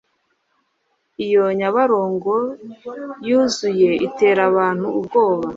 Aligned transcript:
Iyo 1.25 1.43
nyabarongo 1.59 2.35
yuzuye 3.27 3.89
itera 4.07 4.41
abantu 4.51 4.87
ubwoba 4.99 5.47